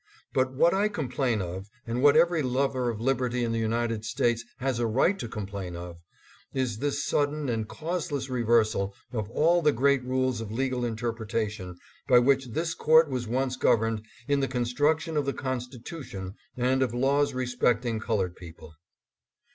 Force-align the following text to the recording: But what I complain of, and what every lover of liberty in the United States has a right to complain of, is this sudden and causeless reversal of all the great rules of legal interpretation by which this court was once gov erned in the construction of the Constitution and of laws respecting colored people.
But 0.33 0.51
what 0.55 0.73
I 0.73 0.89
complain 0.89 1.43
of, 1.43 1.67
and 1.85 2.01
what 2.01 2.15
every 2.17 2.41
lover 2.41 2.89
of 2.89 2.99
liberty 2.99 3.43
in 3.43 3.51
the 3.51 3.59
United 3.59 4.03
States 4.03 4.43
has 4.57 4.79
a 4.79 4.87
right 4.87 5.19
to 5.19 5.27
complain 5.27 5.75
of, 5.75 5.97
is 6.55 6.79
this 6.79 7.05
sudden 7.05 7.49
and 7.49 7.67
causeless 7.67 8.27
reversal 8.27 8.95
of 9.13 9.29
all 9.29 9.61
the 9.61 9.71
great 9.71 10.03
rules 10.03 10.41
of 10.41 10.51
legal 10.51 10.83
interpretation 10.85 11.77
by 12.07 12.17
which 12.17 12.47
this 12.47 12.73
court 12.73 13.11
was 13.11 13.27
once 13.27 13.55
gov 13.55 13.77
erned 13.81 14.03
in 14.27 14.39
the 14.39 14.47
construction 14.47 15.17
of 15.17 15.27
the 15.27 15.33
Constitution 15.33 16.33
and 16.57 16.81
of 16.81 16.95
laws 16.95 17.35
respecting 17.35 17.99
colored 17.99 18.35
people. 18.35 18.73